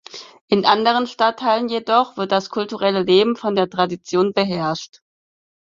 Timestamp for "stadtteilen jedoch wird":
1.05-2.31